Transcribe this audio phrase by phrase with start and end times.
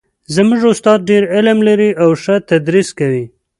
[0.35, 3.25] زموږ استاد ډېر علم لري او ښه تدریس کوي